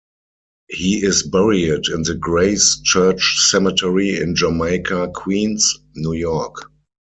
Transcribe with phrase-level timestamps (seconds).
[0.69, 6.71] He is buried in the Grace Church Cemetery in Jamaica, Queens, New York.